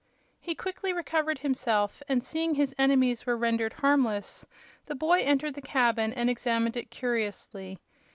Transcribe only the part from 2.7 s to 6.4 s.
enemies were rendered harmless, the boy entered the cabin and